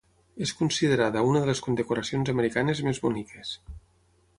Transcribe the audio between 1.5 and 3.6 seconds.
les condecoracions americanes més boniques.